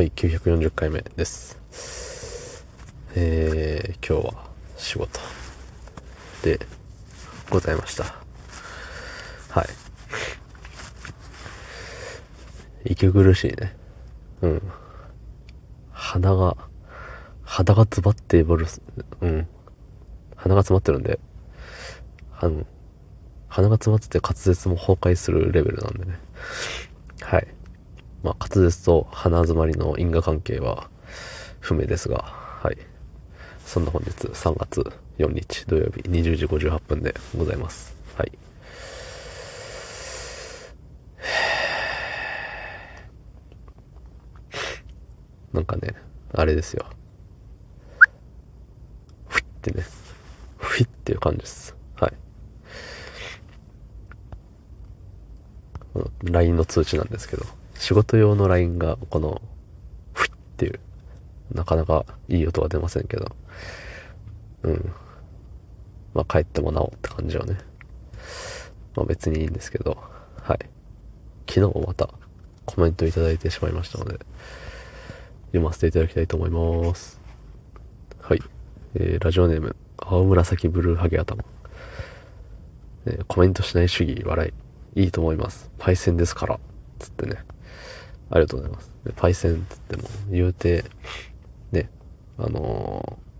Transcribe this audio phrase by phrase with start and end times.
[0.00, 2.64] はい、940回目です。
[3.14, 4.44] えー、今日は
[4.78, 5.20] 仕事
[6.42, 6.58] で
[7.50, 8.04] ございました。
[9.50, 9.66] はい。
[12.86, 13.76] 息苦しいね。
[14.40, 14.62] うん。
[15.90, 16.56] 鼻が、
[17.42, 18.80] 鼻が詰まってボルス、
[19.20, 19.46] うん。
[20.34, 21.20] 鼻が詰まってるんで、
[22.40, 22.64] あの、
[23.48, 26.18] 鼻が詰まってて滑舌も崩壊するレベルなんでね。
[28.22, 30.88] まあ、滑舌と鼻詰まりの因果関係は
[31.60, 32.18] 不明ですが、
[32.62, 32.78] はい。
[33.64, 37.96] そんな本日3月4日土曜日20時58分でございます。
[38.16, 38.32] はい。
[45.52, 45.94] なんかね、
[46.32, 46.86] あれですよ。
[49.28, 49.84] ふいってね、
[50.58, 51.74] ふいっていう感じです。
[51.96, 52.12] はい。
[56.24, 57.44] LINE の通知なんですけど、
[57.80, 59.40] 仕事用の LINE がこの、
[60.12, 60.78] ふいっていう、
[61.54, 63.34] なかなかいい音は出ませんけど、
[64.64, 64.92] うん。
[66.12, 67.56] まあ帰ってもなおって感じよね。
[68.94, 69.96] まあ別にいいんですけど、
[70.42, 70.58] はい。
[71.48, 72.10] 昨日また
[72.66, 74.18] コメントいただいてしまいましたので、
[75.46, 77.18] 読ませていただきたいと思います。
[78.20, 78.42] はい。
[78.94, 81.42] えー、ラジオネーム、青紫ブルーハゲ頭。
[83.06, 84.52] えーコメントしない主義、笑
[84.94, 85.02] い。
[85.02, 85.70] いいと思います。
[85.78, 86.60] パイセンですから。
[86.98, 87.42] つってね。
[88.30, 88.90] ありがとうございます。
[89.04, 90.84] でパイセンつっても、言うて、
[91.72, 91.90] ね、
[92.38, 93.30] あのー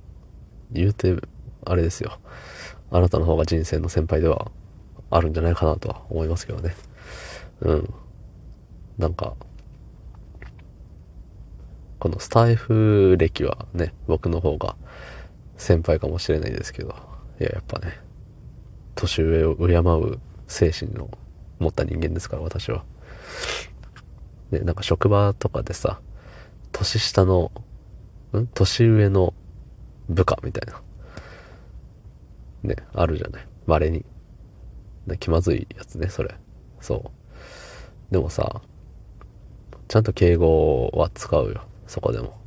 [0.73, 1.17] 言うて、
[1.65, 2.19] あれですよ。
[2.91, 4.51] あなたの方が人生の先輩では
[5.11, 6.75] あるんじゃないかなとは思いますけどね。
[7.61, 7.95] うん。
[8.99, 9.35] なんか、
[11.99, 14.77] このスタイフ歴はね、僕の方が
[15.57, 16.95] 先輩かもしれないですけど、
[17.41, 17.99] いや、やっぱね、
[18.95, 21.11] 年上を敬う精神の
[21.59, 22.85] 持った人間ですから、私は。
[24.51, 26.01] ね、なんか職場とかでさ、
[26.73, 27.53] 年下の、
[28.33, 28.47] ん？
[28.47, 29.35] 年上の
[30.09, 30.83] 部下みたいな。
[32.63, 33.47] ね、あるじゃない？
[33.67, 34.05] 稀に。
[35.07, 36.35] ね気まずいやつね、それ。
[36.81, 37.11] そ
[38.11, 38.13] う。
[38.13, 38.61] でもさ、
[39.89, 41.63] ちゃんと敬語は使うよ。
[41.87, 42.39] そこでも。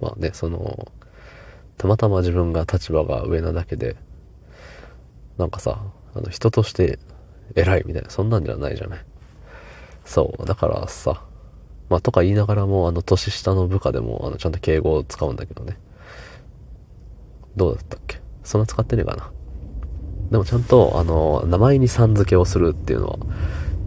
[0.00, 0.92] まあね、その、
[1.76, 3.96] たまたま自分が立場が上なだけで、
[5.36, 5.82] なんかさ、
[6.14, 6.98] あの人として
[7.54, 9.04] 偉いみたいな、そんなんじゃないじゃない。
[10.04, 11.22] そう、だからさ、
[11.88, 15.78] まあとか言いながらも、あの年下の部下でも、あのちゃんと敬語を使うんだけどね。
[17.56, 18.20] どうだったっけ？
[18.44, 19.30] そんな使ってねえかな。
[20.30, 23.18] でもちゃんと、あの、名前にさん付けをするっていうのは、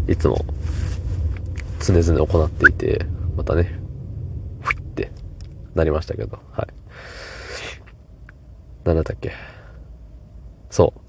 [0.07, 0.43] いつも
[1.79, 3.05] 常々行っていて、
[3.37, 3.79] またね、
[4.61, 5.11] ふいって
[5.75, 6.67] なりましたけど、はい。
[8.83, 9.31] なんだったっけ？
[10.69, 10.99] そう。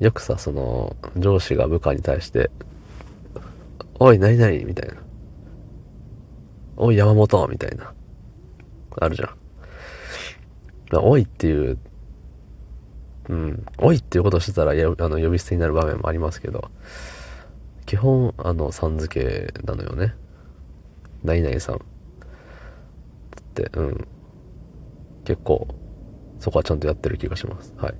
[0.00, 2.50] よくさ、その、上司が部下に対して、
[3.98, 4.94] おい、何々みたいな。
[6.76, 7.92] おい、山本みたいな。
[8.98, 9.28] あるじゃん。
[10.90, 11.78] まあおいっていう、
[13.28, 16.70] うん、おいっていうことしてたら、やあの、呼び捨てになる場面もありますけど、
[17.84, 20.14] 基本、あの、さん付けなのよね。
[21.22, 21.76] 何々さん。
[21.76, 21.78] っ
[23.54, 24.08] て、うん。
[25.24, 25.68] 結構、
[26.38, 27.74] そこはちゃんとやってる気がします。
[27.76, 27.94] はい。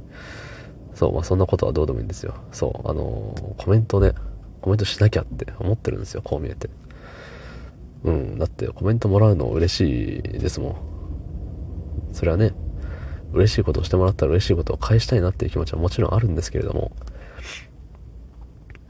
[1.01, 2.35] そう、まあそんなことはどうでもいいんですよ。
[2.53, 4.13] そう、あのーコメントね、
[4.61, 6.69] コメントしなきゃって思ってるんですよ、こう見えて。
[8.05, 10.77] うん、だってコメントもらうの嬉しいですもん。
[12.13, 12.53] それはね、
[13.33, 16.93] 嬉しいことをしてもらったら嬉しいことを返したいなっていう気持ちはもちろんあるんですけれども、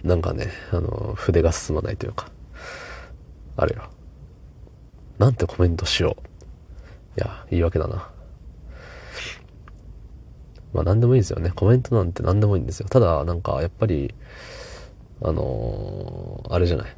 [0.03, 2.29] なんかね、あの、筆が進まないというか、
[3.57, 3.89] あれよ。
[5.19, 7.21] なんてコメントしよう。
[7.21, 8.10] いや、言い訳だな。
[10.73, 11.51] まあ何でもいいですよね。
[11.55, 12.89] コメントなんて何でもいいんですよ。
[12.89, 14.15] ただ、なんかやっぱり、
[15.23, 16.97] あのーあれじゃない。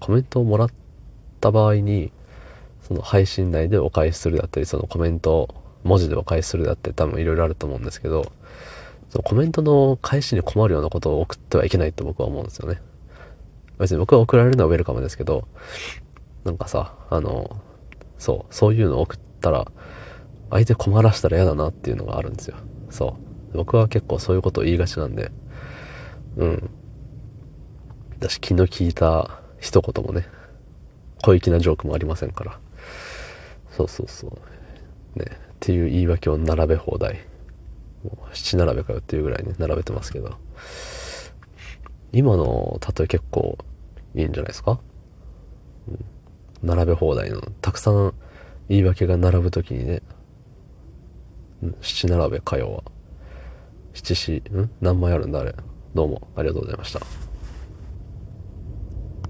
[0.00, 0.70] コメントをもらっ
[1.40, 2.12] た場合に、
[2.82, 5.54] その配信内でお返しするだったり、そのコメントを
[5.84, 8.30] 文字でお返しするだったり、多分いろいろあると思うんですけど、
[9.10, 12.80] そのコメントの返しに困るようなことを送ってはいけないと僕は思うんですよね。
[13.78, 15.46] 別に僕は送られるのはウェルカムですけど、
[16.44, 17.56] なんかさ、あの、
[18.18, 19.70] そう、そういうのを送ったら、
[20.50, 22.56] 相手困らしたら嫌だなっていうのがあるんですよ。
[22.90, 23.16] そ
[23.52, 23.56] う。
[23.56, 25.30] 僕は結構そういうことを言いがちなんで、
[26.36, 26.70] うん。
[28.18, 30.26] だし、気の利いた一言もね、
[31.22, 32.58] 小粋なジョークもありませんから。
[33.70, 35.18] そうそうそう。
[35.18, 37.24] ね、っていう言い訳を並べ放題。
[38.04, 40.36] もう七並べかよっていうぐらいね、並べてますけど。
[42.12, 43.58] 今の例え結構
[44.14, 44.80] いいんじゃないですか、
[45.88, 46.04] うん、
[46.62, 48.14] 並べ放題の、たくさん
[48.68, 50.02] 言い訳が並ぶときにね、
[51.80, 52.82] 七並べかよは。
[53.94, 54.70] 七四、ん？
[54.80, 55.54] 何枚あるんだあれ。
[55.94, 57.00] どうもありがとうございました。